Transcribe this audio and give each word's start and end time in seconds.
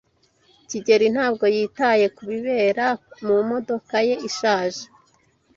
kigeli 0.69 1.07
ntabwo 1.15 1.45
yitaye 1.55 2.05
kubibera 2.15 2.85
mumodoka 3.25 3.95
ye 4.07 4.15
ishaje. 4.29 4.83